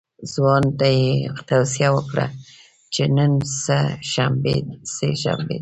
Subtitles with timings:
[0.33, 1.09] ځوان ته یې
[1.49, 2.25] توصیه وکړه
[2.93, 3.77] چې نن سه
[4.11, 4.75] شنبه ده.